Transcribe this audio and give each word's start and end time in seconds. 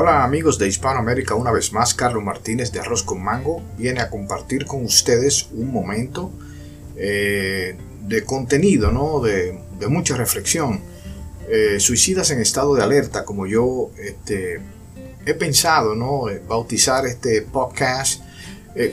Hola 0.00 0.22
amigos 0.22 0.58
de 0.58 0.68
Hispanoamérica, 0.68 1.34
una 1.34 1.50
vez 1.50 1.72
más 1.72 1.92
Carlos 1.92 2.22
Martínez 2.22 2.70
de 2.70 2.78
Arroz 2.78 3.02
con 3.02 3.20
Mango 3.20 3.60
viene 3.76 3.98
a 4.00 4.08
compartir 4.08 4.64
con 4.64 4.84
ustedes 4.84 5.48
un 5.50 5.72
momento 5.72 6.30
eh, 6.96 7.76
de 8.06 8.22
contenido, 8.22 8.92
¿no? 8.92 9.18
de, 9.18 9.58
mucha 9.88 10.16
reflexión. 10.16 10.82
Eh, 11.48 11.80
suicidas 11.80 12.30
en 12.30 12.38
estado 12.38 12.76
de 12.76 12.84
alerta, 12.84 13.24
como 13.24 13.48
yo 13.48 13.90
este, 13.98 14.60
he 15.26 15.34
pensado, 15.34 15.96
¿no? 15.96 16.28
Eh, 16.28 16.40
bautizar 16.46 17.04
este 17.04 17.42
podcast. 17.42 18.22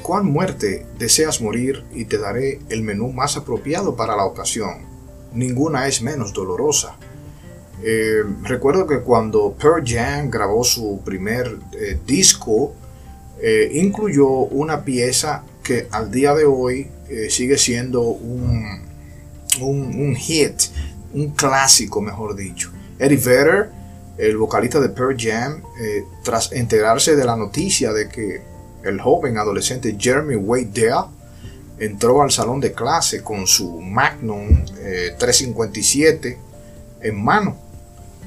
¿Cuán 0.02 0.26
muerte 0.26 0.88
deseas 0.98 1.40
morir? 1.40 1.84
Y 1.94 2.06
te 2.06 2.18
daré 2.18 2.62
el 2.70 2.82
menú 2.82 3.12
más 3.12 3.38
apropiado 3.38 3.96
para 3.96 4.16
la 4.16 4.26
ocasión. 4.26 4.80
Ninguna 5.34 5.88
es 5.88 6.02
menos 6.02 6.34
dolorosa. 6.34 6.98
Eh, 7.84 8.23
recuerdo 8.44 8.88
que 8.88 9.02
cuando 9.02 9.54
Pearl 9.54 9.84
Jam 9.86 10.29
grabó 10.29 10.64
su 10.64 11.02
primer 11.04 11.57
eh, 11.74 12.00
disco, 12.06 12.74
eh, 13.42 13.70
incluyó 13.74 14.28
una 14.28 14.84
pieza 14.84 15.43
que 15.64 15.88
al 15.92 16.11
día 16.11 16.34
de 16.34 16.46
hoy 16.46 16.89
sigue 17.29 17.57
siendo 17.60 18.01
un, 18.01 18.82
un, 19.61 20.15
hit, 20.15 20.56
un 21.14 21.29
clásico, 21.29 22.01
mejor 22.01 22.36
dicho. 22.36 22.71
Eddie 22.98 23.18
Vedder, 23.18 23.70
el 24.18 24.37
vocalista 24.37 24.79
de 24.79 24.89
Pearl 24.89 25.15
Jam, 25.18 25.62
tras 26.23 26.51
enterarse 26.51 27.15
de 27.15 27.23
la 27.23 27.36
noticia 27.36 27.93
de 27.93 28.10
que 28.10 28.42
el 28.84 29.00
joven 29.00 29.37
adolescente 29.37 29.96
Jeremy 30.00 30.36
Wade 30.36 30.70
Dale 30.73 31.07
entró 31.78 32.23
al 32.23 32.31
salón 32.31 32.59
de 32.59 32.73
clase 32.73 33.22
con 33.22 33.45
su 33.45 33.80
Magnum 33.81 34.66
357 35.20 36.38
en 37.02 37.23
mano 37.23 37.64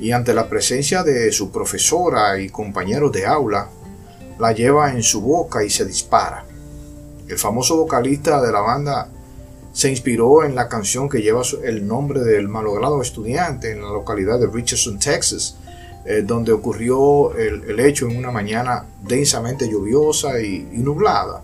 y 0.00 0.12
ante 0.12 0.34
la 0.34 0.48
presencia 0.48 1.02
de 1.02 1.32
su 1.32 1.50
profesora 1.50 2.38
y 2.40 2.48
compañeros 2.48 3.12
de 3.12 3.26
aula, 3.26 3.68
la 4.38 4.52
lleva 4.52 4.92
en 4.92 5.02
su 5.02 5.20
boca 5.20 5.64
y 5.64 5.70
se 5.70 5.84
dispara. 5.84 6.44
El 7.26 7.38
famoso 7.38 7.76
vocalista 7.76 8.40
de 8.40 8.52
la 8.52 8.60
banda 8.60 9.10
se 9.72 9.90
inspiró 9.90 10.44
en 10.44 10.54
la 10.54 10.68
canción 10.68 11.08
que 11.08 11.20
lleva 11.20 11.42
el 11.62 11.86
nombre 11.86 12.20
del 12.20 12.48
malogrado 12.48 13.02
estudiante 13.02 13.72
en 13.72 13.82
la 13.82 13.88
localidad 13.88 14.38
de 14.40 14.46
Richardson, 14.46 14.98
Texas, 14.98 15.56
eh, 16.04 16.22
donde 16.24 16.52
ocurrió 16.52 17.34
el, 17.36 17.78
hecho 17.80 18.08
en 18.08 18.16
una 18.16 18.30
mañana 18.30 18.86
densamente 19.02 19.68
lluviosa 19.68 20.40
y, 20.40 20.60
nublada. 20.72 21.42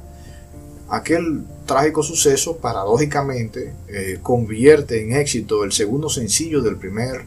Aquel 0.88 1.44
trágico 1.66 2.02
suceso, 2.02 2.56
paradójicamente, 2.56 3.74
eh, 3.88 4.18
convierte 4.22 5.02
en 5.02 5.16
éxito 5.16 5.64
el 5.64 5.72
segundo 5.72 6.08
sencillo 6.08 6.62
del 6.62 6.76
primer 6.76 7.24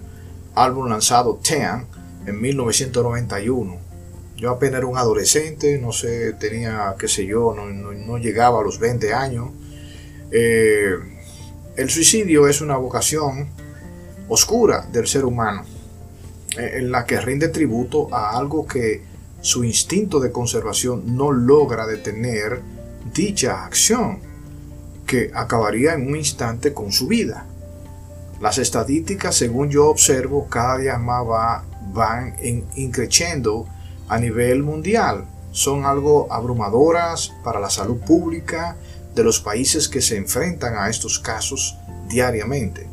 álbum 0.64 0.88
lanzado 0.88 1.40
Ten 1.42 1.86
en 2.26 2.42
1991. 2.42 3.78
Yo 4.38 4.52
apenas 4.52 4.80
era 4.80 4.88
un 4.88 4.98
adolescente, 4.98 5.80
no 5.80 5.92
sé, 5.92 6.34
tenía, 6.34 6.96
qué 7.00 7.08
sé 7.08 7.26
yo, 7.26 7.56
no, 7.56 8.18
llegaba 8.18 8.60
a 8.60 8.64
los 8.64 8.80
20 8.80 9.14
años. 9.14 9.50
Eh, 10.32 10.94
el 11.76 11.90
suicidio 11.90 12.48
es 12.48 12.62
una 12.62 12.78
vocación 12.78 13.50
oscura 14.28 14.88
del 14.92 15.08
ser 15.08 15.26
humano, 15.26 15.64
eh, 16.58 16.74
en 16.76 16.92
la 16.92 17.06
que 17.06 17.20
rinde 17.20 17.48
tributo 17.48 18.14
a 18.14 18.38
algo 18.38 18.68
que 18.68 19.02
su 19.42 19.64
instinto 19.64 20.20
de 20.20 20.32
conservación 20.32 21.16
no 21.16 21.32
logra 21.32 21.86
detener 21.86 22.62
dicha 23.14 23.64
acción, 23.66 24.20
que 25.06 25.32
acabaría 25.34 25.94
en 25.94 26.08
un 26.08 26.16
instante 26.16 26.74
con 26.74 26.92
su 26.92 27.08
vida. 27.08 27.48
Las 28.40 28.60
estadísticas, 28.60 29.36
según 29.36 29.70
yo 29.70 29.88
observo, 29.88 30.48
cada 30.48 30.78
día 30.78 30.98
más 30.98 31.64
van 31.94 32.36
increciendo 32.76 33.66
a 34.08 34.20
nivel 34.20 34.64
mundial. 34.64 35.26
Son 35.52 35.86
algo 35.86 36.32
abrumadoras 36.32 37.34
para 37.44 37.60
la 37.60 37.70
salud 37.70 37.98
pública 37.98 38.78
de 39.16 39.24
los 39.24 39.40
países 39.40 39.88
que 39.88 40.02
se 40.02 40.18
enfrentan 40.18 40.76
a 40.78 40.90
estos 40.90 41.18
casos 41.18 41.78
diariamente. 42.08 42.88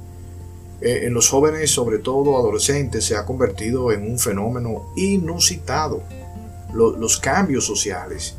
Eh, 0.80 1.02
en 1.04 1.12
los 1.14 1.28
jóvenes, 1.28 1.70
sobre 1.70 1.98
todo 1.98 2.38
adolescentes, 2.38 3.04
se 3.04 3.16
ha 3.16 3.26
convertido 3.26 3.92
en 3.92 4.10
un 4.10 4.18
fenómeno 4.18 4.92
inusitado. 4.96 6.02
los 6.72 7.18
cambios 7.18 7.64
sociales 7.64 8.34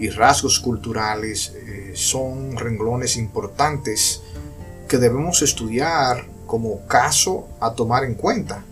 y 0.00 0.08
rasgos 0.10 0.58
culturales 0.58 1.54
eh, 1.54 1.92
son 1.94 2.56
renglones 2.56 3.16
importantes 3.16 4.22
que 4.88 4.98
debemos 4.98 5.42
estudiar 5.42 6.26
como 6.46 6.86
caso 6.86 7.48
a 7.60 7.74
tomar 7.74 8.04
en 8.04 8.14
cuenta. 8.14 8.64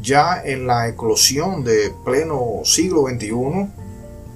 Ya 0.00 0.42
en 0.44 0.66
la 0.66 0.88
eclosión 0.88 1.64
de 1.64 1.92
pleno 2.04 2.60
siglo 2.64 3.06
XXI 3.08 3.68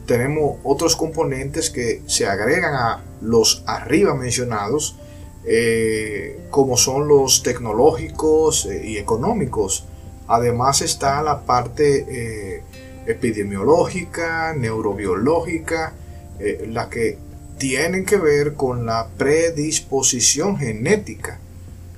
tenemos 0.06 0.56
otros 0.64 0.96
componentes 0.96 1.70
que 1.70 2.02
se 2.06 2.26
agregan 2.26 2.74
a 2.74 3.02
los 3.20 3.62
arriba 3.66 4.14
mencionados, 4.14 4.96
eh, 5.44 6.40
como 6.50 6.76
son 6.76 7.08
los 7.08 7.42
tecnológicos 7.42 8.66
eh, 8.66 8.86
y 8.86 8.96
económicos. 8.96 9.84
Además 10.26 10.80
está 10.80 11.22
la 11.22 11.44
parte 11.44 12.06
eh, 12.08 12.62
epidemiológica, 13.06 14.54
neurobiológica, 14.54 15.94
la 16.68 16.88
que 16.88 17.18
tienen 17.58 18.04
que 18.04 18.16
ver 18.16 18.54
con 18.54 18.86
la 18.86 19.08
predisposición 19.18 20.56
genética 20.56 21.40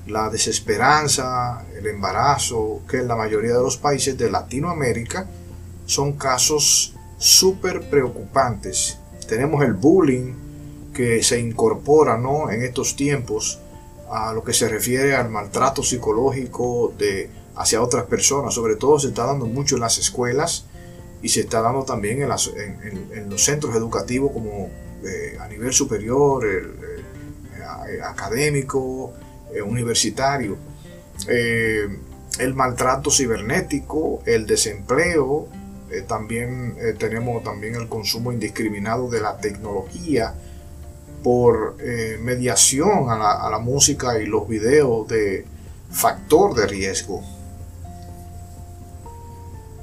la 0.06 0.28
desesperanza, 0.30 1.64
el 1.76 1.86
embarazo, 1.86 2.82
que 2.88 2.98
en 2.98 3.08
la 3.08 3.16
mayoría 3.16 3.54
de 3.54 3.62
los 3.62 3.76
países 3.76 4.16
de 4.16 4.30
Latinoamérica 4.30 5.28
son 5.86 6.14
casos 6.14 6.94
súper 7.18 7.88
preocupantes. 7.88 8.98
Tenemos 9.28 9.62
el 9.62 9.74
bullying 9.74 10.34
que 10.94 11.22
se 11.22 11.38
incorpora 11.38 12.16
¿no? 12.16 12.50
en 12.50 12.62
estos 12.62 12.96
tiempos 12.96 13.60
a 14.10 14.32
lo 14.32 14.42
que 14.42 14.52
se 14.52 14.68
refiere 14.68 15.14
al 15.14 15.30
maltrato 15.30 15.82
psicológico 15.82 16.92
de, 16.98 17.30
hacia 17.56 17.82
otras 17.82 18.04
personas. 18.04 18.54
Sobre 18.54 18.76
todo 18.76 18.98
se 18.98 19.08
está 19.08 19.26
dando 19.26 19.46
mucho 19.46 19.76
en 19.76 19.82
las 19.82 19.98
escuelas 19.98 20.66
y 21.22 21.28
se 21.28 21.40
está 21.40 21.60
dando 21.60 21.84
también 21.84 22.22
en, 22.22 23.30
los 23.30 23.44
centros 23.44 23.76
educativos 23.76 24.32
como 24.32 24.70
eh, 25.04 25.36
a 25.40 25.46
nivel 25.48 25.72
superior, 25.72 26.44
el, 26.46 26.90
académico, 28.04 29.12
eh, 29.54 29.62
universitario, 29.62 30.56
eh, 31.28 31.88
el 32.38 32.54
maltrato 32.54 33.10
cibernético, 33.10 34.22
el 34.24 34.46
desempleo, 34.46 35.48
eh, 35.90 36.02
también 36.02 36.76
tenemos 36.98 37.42
también 37.42 37.74
el 37.74 37.88
consumo 37.88 38.32
indiscriminado 38.32 39.10
de 39.10 39.20
la 39.20 39.36
tecnología 39.38 40.34
por 41.24 41.76
mediación 42.20 43.10
a 43.10 43.18
la, 43.18 43.32
a 43.32 43.50
la, 43.50 43.58
música 43.58 44.18
y 44.18 44.26
los 44.26 44.48
videos 44.48 45.06
de 45.08 45.44
factor 45.90 46.54
de 46.54 46.66
riesgo. 46.66 47.22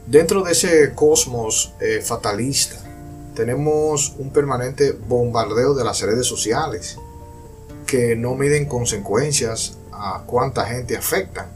Dentro 0.07 0.41
de 0.41 0.53
ese 0.53 0.93
cosmos 0.95 1.73
fatalista 2.03 2.77
tenemos 3.35 4.15
un 4.17 4.31
permanente 4.31 4.93
bombardeo 4.93 5.75
de 5.75 5.83
las 5.83 6.01
redes 6.01 6.25
sociales 6.25 6.97
que 7.87 8.15
no 8.15 8.35
miden 8.35 8.65
consecuencias 8.65 9.77
a 9.91 10.23
cuánta 10.27 10.65
gente 10.65 10.95
afecta. 10.95 11.49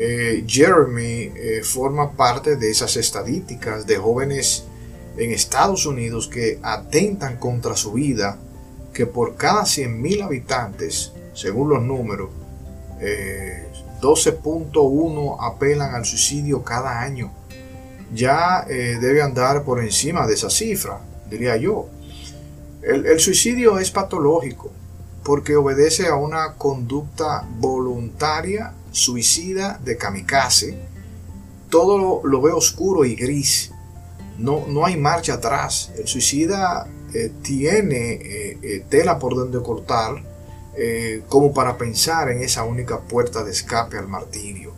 Eh, 0.00 0.44
Jeremy 0.46 1.32
eh, 1.36 1.60
forma 1.62 2.12
parte 2.12 2.56
de 2.56 2.70
esas 2.70 2.96
estadísticas 2.96 3.86
de 3.86 3.96
jóvenes 3.98 4.64
en 5.16 5.32
Estados 5.32 5.84
Unidos 5.84 6.28
que 6.28 6.58
atentan 6.62 7.36
contra 7.36 7.76
su 7.76 7.92
vida, 7.92 8.38
que 8.94 9.04
por 9.04 9.36
cada 9.36 9.62
100.000 9.62 10.22
habitantes, 10.24 11.12
según 11.34 11.68
los 11.68 11.82
números, 11.82 12.30
12.1 14.00 15.34
eh, 15.34 15.36
apelan 15.40 15.94
al 15.94 16.04
suicidio 16.04 16.62
cada 16.62 17.00
año. 17.00 17.32
Ya 18.14 18.66
debe 18.66 19.22
andar 19.22 19.64
por 19.64 19.82
encima 19.82 20.26
de 20.26 20.34
esa 20.34 20.50
cifra, 20.50 21.00
diría 21.30 21.56
yo. 21.56 21.88
el 22.82 23.18
suicidio 23.20 23.78
es 23.78 23.90
patológico, 23.90 24.70
porque 25.24 25.56
obedece 25.56 26.08
a 26.08 26.16
una 26.16 26.54
conducta 26.54 27.46
voluntaria, 27.58 28.72
suicida 28.90 29.80
de 29.84 29.96
kamikaze. 29.96 30.78
Todo 31.70 32.22
lo, 32.22 32.42
ve 32.42 32.52
oscuro 32.52 33.04
y 33.04 33.14
gris. 33.14 33.70
No, 34.38 34.66
no, 34.66 34.84
hay 34.84 34.96
marcha 34.96 35.34
atrás. 35.34 35.92
El 35.96 36.06
suicida 36.06 36.88
eh, 37.14 37.30
tiene 37.42 38.12
eh, 38.12 38.58
eh, 38.62 38.84
tela 38.88 39.18
por 39.18 39.34
donde 39.34 39.62
cortar 39.62 40.30
como 41.28 41.52
para 41.52 41.76
pensar 41.76 42.30
en 42.30 42.42
esa 42.42 42.64
única 42.64 42.98
puerta 43.00 43.44
de 43.44 43.50
escape 43.50 43.98
al 43.98 44.08
martirio. 44.08 44.72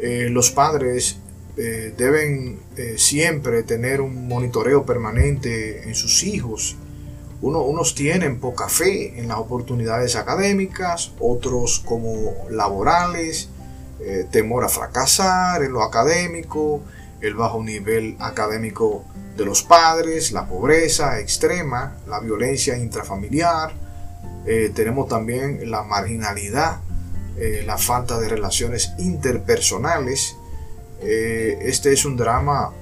los 0.00 0.50
padres 0.50 1.18
deben 1.54 2.58
siempre 2.96 3.62
tener 3.62 4.00
un 4.00 4.26
monitoreo 4.26 4.86
permanente 4.86 5.86
en 5.86 5.94
sus 5.94 6.24
hijos 6.24 6.78
unos 7.40 7.94
tienen 7.94 8.40
poca 8.40 8.68
fe 8.68 9.18
en 9.18 9.28
las 9.28 9.38
oportunidades 9.38 10.16
académicas, 10.16 11.12
otros 11.20 11.80
como 11.84 12.34
laborales, 12.50 13.48
eh, 14.00 14.26
temor 14.30 14.64
a 14.64 14.68
fracasar 14.68 15.62
en 15.62 15.72
lo 15.72 15.82
académico, 15.82 16.80
el 17.20 17.34
bajo 17.34 17.62
nivel 17.62 18.16
académico 18.20 19.04
de 19.36 19.44
los 19.44 19.62
padres, 19.62 20.32
la 20.32 20.46
pobreza 20.46 21.20
extrema, 21.20 21.96
la 22.06 22.20
violencia 22.20 22.76
intrafamiliar, 22.76 23.72
eh, 24.46 24.70
tenemos 24.74 25.08
también 25.08 25.70
la 25.70 25.82
marginalidad, 25.82 26.78
eh, 27.36 27.64
la 27.66 27.78
falta 27.78 28.18
de 28.20 28.28
relaciones 28.28 28.92
interpersonales. 28.98 30.36
Eh, 31.00 31.58
este 31.62 31.92
es 31.92 32.04
un 32.04 32.16
drama 32.16 32.72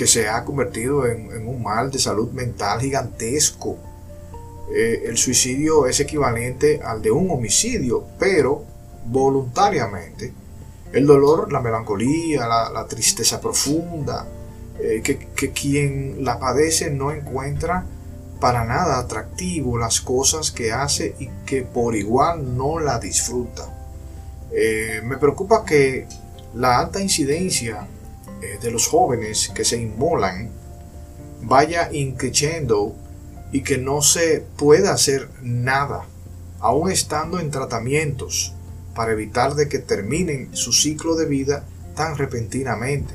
que 0.00 0.06
se 0.06 0.30
ha 0.30 0.46
convertido 0.46 1.06
en, 1.06 1.46
un 1.46 1.62
mal 1.62 1.90
de 1.90 1.98
salud 1.98 2.30
mental 2.30 2.80
gigantesco. 2.80 3.76
el 4.72 5.18
suicidio 5.18 5.86
es 5.86 6.00
equivalente 6.00 6.80
al 6.82 7.02
de 7.02 7.10
un 7.10 7.30
homicidio, 7.30 8.06
pero 8.18 8.64
voluntariamente. 9.04 10.32
El 10.90 11.06
dolor, 11.06 11.52
la 11.52 11.60
melancolía, 11.60 12.48
la, 12.48 12.86
tristeza 12.88 13.42
profunda, 13.42 14.26
que, 14.78 15.28
que 15.36 15.50
quien 15.50 16.24
la 16.24 16.38
padece 16.38 16.90
no 16.90 17.12
encuentra 17.12 17.84
para 18.40 18.64
nada 18.64 19.00
atractivo 19.00 19.76
las 19.76 20.00
cosas 20.00 20.50
que 20.50 20.72
hace 20.72 21.14
y 21.18 21.28
que 21.44 21.60
por 21.60 21.94
igual 21.94 22.56
no 22.56 22.80
la 22.80 22.98
disfruta. 22.98 23.68
Eh, 24.50 25.02
me 25.04 25.18
preocupa 25.18 25.62
que 25.62 26.06
la 26.54 26.78
alta 26.78 27.02
incidencia 27.02 27.86
eh, 27.86 27.99
de 28.40 28.70
los 28.70 28.86
jóvenes 28.86 29.50
que 29.54 29.64
se 29.64 29.76
inmolan 29.76 30.50
vaya 31.42 31.90
increciendo 31.92 32.94
y 33.52 33.62
que 33.62 33.78
no 33.78 34.02
se 34.02 34.44
pueda 34.56 34.92
hacer 34.92 35.28
nada, 35.42 36.06
aún 36.60 36.90
estando 36.90 37.40
en 37.40 37.50
tratamientos, 37.50 38.54
para 38.94 39.12
evitar 39.12 39.54
de 39.54 39.68
que 39.68 39.78
terminen 39.78 40.54
su 40.54 40.72
ciclo 40.72 41.14
de 41.14 41.26
vida 41.26 41.64
tan 41.94 42.16
repentinamente. 42.16 43.14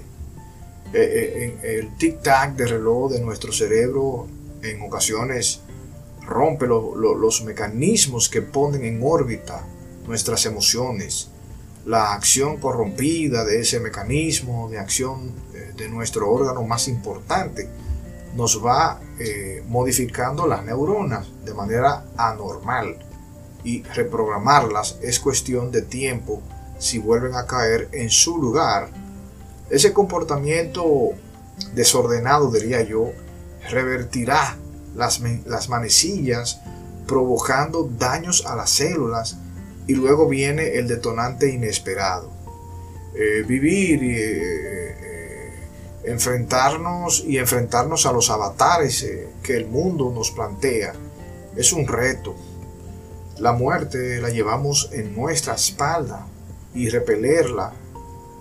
Eh, 0.94 1.58
el 1.64 1.98
tic-tac 1.98 2.56
de 2.56 2.68
reloj 2.68 3.12
de 3.12 3.22
nuestro 3.22 3.52
cerebro 3.52 4.28
en 4.62 4.82
ocasiones 4.82 5.62
rompe 6.26 6.68
los 6.68 7.44
mecanismos 7.44 8.30
que 8.30 8.42
ponen 8.42 8.86
en 8.86 9.02
órbita 9.04 9.66
nuestras 10.08 10.46
emociones, 10.46 11.30
la 11.86 12.14
acción 12.14 12.58
corrompida 12.58 13.46
de 13.46 13.62
ese 13.62 13.80
mecanismo 13.80 14.70
de 14.70 14.80
acción 14.80 15.32
eh, 15.54 15.74
de 15.78 15.88
nuestro 15.88 16.32
órgano 16.32 16.64
más 16.64 16.88
importante, 16.88 17.70
nos 18.36 18.64
va 18.64 19.00
eh, 19.20 19.64
modificando 19.68 20.48
las 20.48 20.66
neuronas 20.66 21.28
de 21.46 21.54
manera 21.54 22.06
anormal 22.18 22.98
y 23.64 23.84
reprogramarlas 23.84 24.98
es 25.02 25.20
cuestión 25.20 25.72
de 25.72 25.82
tiempo 25.82 26.42
si 26.78 26.98
vuelven 27.00 27.36
a 27.36 27.46
caer 27.46 27.88
en 27.94 28.10
su 28.10 28.38
lugar. 28.38 28.90
Ese 29.70 29.94
comportamiento 29.94 31.12
desordenado, 31.74 32.52
diría 32.52 32.82
yo, 32.82 33.12
revertirá 33.70 34.58
las, 34.96 35.22
las 35.46 35.70
manecillas 35.70 36.60
provocando 37.08 37.90
daños 37.98 38.46
a 38.46 38.56
las 38.56 38.72
células 38.72 39.38
y 39.88 39.94
luego 39.94 40.28
viene 40.28 40.76
el 40.76 40.88
detonante 40.88 41.50
inesperado. 41.50 42.30
Eh, 43.14 43.44
vivir 43.48 44.04
eh, 44.04 44.92
eh, 44.92 45.54
enfrentarnos 46.04 47.24
y 47.26 47.38
enfrentarnos 47.38 48.06
a 48.06 48.12
los 48.12 48.30
avatares 48.30 49.08
que 49.42 49.56
el 49.56 49.68
mundo 49.68 50.12
nos 50.14 50.32
plantea 50.32 50.94
es 51.56 51.72
un 51.72 51.88
reto. 51.88 52.36
La 53.40 53.54
muerte 53.54 54.20
la 54.20 54.30
llevamos 54.30 54.90
en 54.92 55.16
nuestra 55.16 55.56
espalda 55.56 56.28
y 56.74 56.90
repelerla 56.90 57.74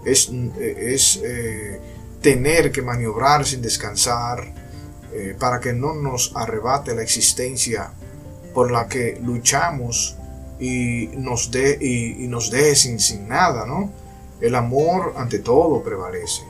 es, 0.05 0.31
es 0.59 1.23
tener 2.21 2.71
que 2.73 2.83
maniobrar 2.83 3.47
sin 3.47 3.63
descansar, 3.63 4.53
para 5.39 5.61
que 5.61 5.73
no 5.73 5.95
nos 5.95 6.33
arrebate 6.35 6.95
la 6.95 7.03
existencia 7.03 7.93
por 8.53 8.73
la 8.73 8.89
que 8.89 9.19
luchamos 9.23 10.17
y 10.59 11.09
nos 11.17 11.51
dé 11.51 11.79
y, 11.81 12.27
nos 12.29 12.51
deje 12.51 12.99
sin, 12.99 13.29
nada, 13.29 13.67
¿no? 13.67 13.91
El 14.41 14.55
amor 14.55 15.15
ante 15.17 15.39
todo 15.39 15.83
prevalece. 15.83 16.43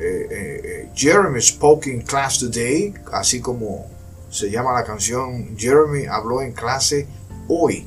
Eh, 0.00 0.28
eh, 0.30 0.90
Jeremy 0.94 1.40
spoke 1.40 1.86
in 1.86 2.02
class 2.02 2.38
today, 2.38 2.94
así 3.12 3.40
como 3.40 3.86
se 4.30 4.50
llama 4.50 4.72
la 4.72 4.84
canción, 4.84 5.56
Jeremy 5.56 6.06
habló 6.06 6.42
en 6.42 6.52
clase 6.52 7.06
hoy, 7.48 7.86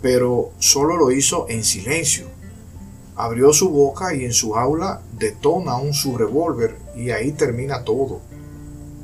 pero 0.00 0.52
solo 0.58 0.96
lo 0.96 1.10
hizo 1.10 1.46
en 1.48 1.64
silencio. 1.64 2.26
Abrió 3.14 3.52
su 3.52 3.68
boca 3.68 4.14
y 4.14 4.24
en 4.24 4.32
su 4.32 4.56
aula 4.56 5.02
detona 5.18 5.76
un 5.76 5.92
su 5.92 6.16
revólver 6.16 6.76
y 6.96 7.10
ahí 7.10 7.32
termina 7.32 7.84
todo 7.84 8.20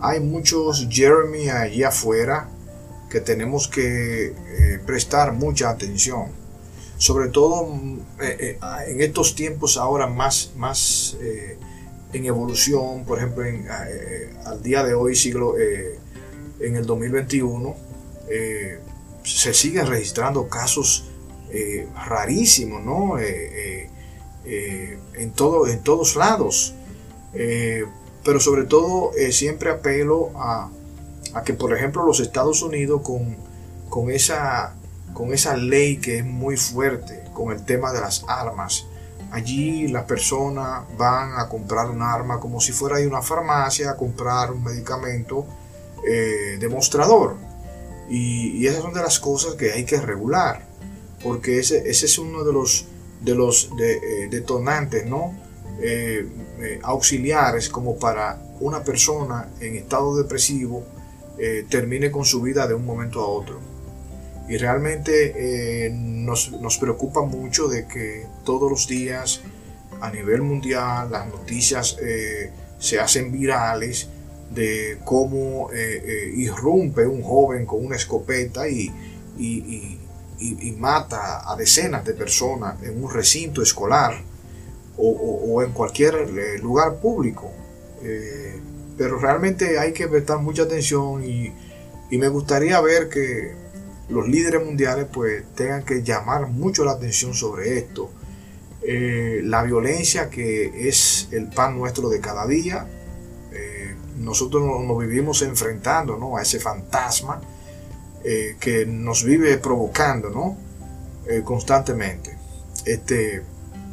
hay 0.01 0.21
muchos 0.21 0.87
Jeremy 0.89 1.49
allí 1.49 1.83
afuera 1.83 2.49
que 3.09 3.21
tenemos 3.21 3.69
que 3.69 4.27
eh, 4.27 4.81
prestar 4.85 5.33
mucha 5.33 5.71
atención. 5.71 6.27
Sobre 6.99 7.29
todo 7.29 7.67
mm, 7.67 8.01
eh, 8.21 8.37
eh, 8.41 8.59
en 8.89 9.01
estos 9.01 9.35
tiempos 9.35 9.77
ahora 9.77 10.07
más, 10.07 10.53
más 10.57 11.17
en 12.13 12.25
evolución, 12.25 13.05
por 13.05 13.19
ejemplo, 13.19 13.45
al 14.47 14.63
día 14.63 14.83
de 14.83 14.95
hoy, 14.95 15.15
siglo, 15.15 15.57
en 15.59 16.77
el 16.77 16.87
2021, 16.87 17.77
se 19.23 19.53
siguen 19.53 19.87
registrando 19.87 20.49
casos 20.49 21.05
rarísimos, 21.95 22.83
¿no? 22.83 23.19
en, 23.19 23.91
todo, 25.35 25.67
en 25.69 25.83
todos 25.83 26.17
lados 26.17 26.75
pero 28.25 28.41
sobre 28.41 28.65
todo 28.65 29.13
siempre 29.31 29.71
apelo 29.71 30.31
a, 30.35 30.71
que, 31.45 31.55
por 31.55 31.75
ejemplo, 31.77 32.05
los 32.05 32.21
Estados 32.21 32.63
Unidos 32.63 33.03
con, 33.03 33.37
con, 33.89 34.11
esa, 34.11 34.75
con 35.13 35.33
esa 35.33 35.57
ley 35.57 35.99
que 35.99 36.19
es 36.19 36.25
muy 36.25 36.57
fuerte 36.57 37.25
con 37.35 37.53
el 37.53 37.65
tema 37.65 37.93
de 37.93 38.01
las 38.01 38.25
armas, 38.29 38.87
allí 39.31 39.89
las 39.89 40.05
personas 40.05 40.83
van 40.97 41.39
a 41.39 41.49
comprar 41.49 41.91
un 41.91 42.03
arma 42.03 42.41
como 42.41 42.61
si 42.61 42.73
fuera 42.73 42.97
de 42.97 43.07
una 43.07 43.23
farmacia 43.23 43.91
a 43.91 43.97
comprar 43.97 44.53
un 44.53 44.65
medicamento 44.65 45.47
eh, 46.07 46.57
demostrador. 46.59 47.37
Y, 48.09 48.67
esas 48.67 48.83
son 48.83 48.95
de 48.95 49.03
las 49.03 49.19
cosas 49.19 49.55
que 49.55 49.73
hay 49.73 49.85
que 49.85 50.01
regular, 50.01 50.67
porque 51.23 51.59
ese, 51.59 51.89
ese 51.89 52.07
es 52.07 52.19
uno 52.19 52.43
de 52.43 52.53
los, 52.53 52.87
de 53.21 53.35
los 53.35 53.71
eh, 53.81 54.29
detonantes, 54.31 55.07
¿no? 55.07 55.35
Eh, 55.81 56.27
auxiliares 56.83 57.69
como 57.69 57.99
para 57.99 58.43
una 58.61 58.83
persona 58.83 59.49
en 59.61 59.77
estado 59.77 60.17
depresivo 60.17 60.83
eh, 61.39 61.65
termine 61.69 62.11
con 62.11 62.25
su 62.25 62.43
vida 62.43 62.67
de 62.67 62.75
un 62.75 62.85
momento 62.85 63.21
a 63.21 63.29
otro. 63.29 63.61
Y 64.49 64.57
realmente 64.57 65.91
nos, 65.93 66.53
nos, 66.53 66.79
preocupa 66.79 67.21
mucho 67.21 67.69
de 67.69 67.87
que 67.87 68.25
todos 68.45 68.71
los 68.71 68.89
días 68.89 69.43
a 70.01 70.11
nivel 70.11 70.41
mundial 70.41 71.11
las 71.11 71.29
noticias 71.29 71.99
se 72.79 72.99
hacen 72.99 73.31
virales 73.31 74.09
de 74.51 75.01
cómo 75.05 75.69
irrumpe 76.35 77.07
un 77.07 77.23
joven 77.23 77.67
con 77.67 77.85
una 77.85 77.97
escopeta 77.97 78.67
y, 78.71 78.91
y, 80.41 80.73
mata 80.79 81.51
a 81.51 81.57
decenas 81.57 82.05
de 82.05 82.15
personas 82.15 82.83
en 82.83 83.03
un 83.03 83.13
recinto 83.13 83.63
escolar 83.63 84.15
o, 84.97 85.63
en 85.63 85.73
cualquier 85.73 86.15
eh, 86.15 86.59
lugar 86.59 86.97
público. 86.97 87.51
Eh, 88.03 88.61
pero 88.99 89.19
realmente 89.19 89.79
hay 89.79 89.93
que 89.93 90.09
prestar 90.09 90.39
mucha 90.41 90.65
atención 90.65 91.25
y, 91.25 91.55
me 92.11 92.29
gustaría 92.29 92.81
ver 92.81 93.09
que 93.11 93.53
los 94.09 94.27
líderes 94.27 94.65
mundiales 94.65 95.07
pues 95.13 95.45
tengan 95.55 95.85
que 95.85 96.03
llamar 96.03 96.49
mucho 96.49 96.85
la 96.85 96.93
atención 96.93 97.35
sobre 97.35 97.79
esto. 97.79 98.11
Eh, 98.83 99.43
la 99.45 99.63
violencia 99.63 100.31
que 100.31 100.89
es 100.89 101.29
el 101.33 101.49
pan 101.49 101.77
nuestro 101.79 102.09
de 102.09 102.21
cada 102.21 102.47
día. 102.47 102.87
nosotros 104.17 104.63
nos, 104.65 104.99
vivimos 104.99 105.43
enfrentando 105.43 106.17
¿no? 106.17 106.39
a 106.39 106.43
ese 106.43 106.59
fantasma 106.59 107.41
que 108.23 108.87
nos 108.87 109.23
vive 109.23 109.59
provocando 109.59 110.31
¿no? 110.31 110.57
constantemente. 111.45 112.37
Este, 112.87 113.43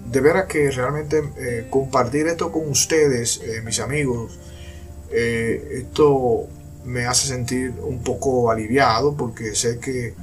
de 0.05 0.21
veras 0.21 0.45
que 0.45 0.69
realmente 0.71 1.23
eh, 1.37 1.67
compartir 1.69 2.27
esto 2.27 2.51
con 2.51 2.69
ustedes, 2.69 3.41
eh, 3.43 3.61
mis 3.63 3.79
amigos, 3.79 4.39
eh, 5.11 5.83
esto 5.83 6.47
me 6.83 7.05
hace 7.05 7.27
sentir 7.27 7.73
un 7.81 8.03
poco 8.03 8.51
aliviado 8.51 9.15
porque 9.15 9.55
sé 9.55 9.79
que 9.79 10.13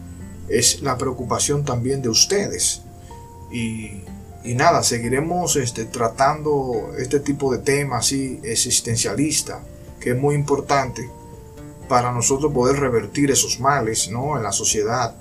es 0.49 0.83
la 0.83 0.97
preocupación 0.97 1.65
también 1.65 2.03
de 2.03 2.09
ustedes. 2.09 2.83
Y, 3.51 4.03
nada, 4.45 4.83
seguiremos 4.83 5.57
este, 5.57 5.85
tratando 5.85 6.95
este 6.99 7.21
tipo 7.21 7.53
de 7.53 7.59
temas 7.59 8.07
así 8.07 8.41
existencialista, 8.43 9.61
que 10.01 10.11
es 10.11 10.17
muy 10.17 10.35
importante 10.35 11.09
para 11.89 12.13
nosotros 12.13 12.53
poder 12.53 12.77
revertir 12.77 13.31
esos 13.31 13.61
males 13.61 14.09
¿no? 14.11 14.37
en 14.37 14.43
la 14.43 14.53
sociedad. 14.53 15.15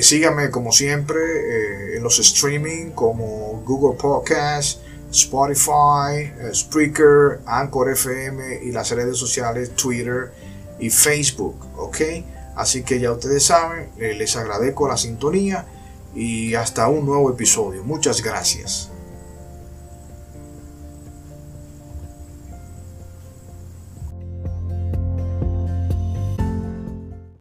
síganme 0.00 0.50
como 0.50 0.72
siempre 0.72 1.96
en 1.96 2.02
los 2.02 2.18
streaming 2.18 2.90
como 2.90 3.62
Google 3.64 3.98
Podcast, 3.98 4.80
Spotify, 5.16 6.32
eh, 6.38 6.50
Spreaker, 6.52 7.40
Anchor 7.46 7.90
FM 7.90 8.62
y 8.62 8.72
las 8.72 8.90
redes 8.90 9.16
sociales 9.16 9.74
Twitter 9.74 10.32
y 10.78 10.90
Facebook, 10.90 11.56
¿ok? 11.76 12.00
Así 12.54 12.82
que 12.82 13.00
ya 13.00 13.12
ustedes 13.12 13.44
saben, 13.44 13.90
eh, 13.98 14.14
les 14.14 14.36
agradezco 14.36 14.88
la 14.88 14.96
sintonía 14.96 15.66
y 16.14 16.54
hasta 16.54 16.88
un 16.88 17.04
nuevo 17.04 17.30
episodio. 17.30 17.84
Muchas 17.84 18.22
gracias. 18.22 18.90